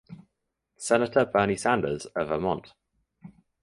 [0.79, 2.73] Senator Bernie Sanders of Vermont.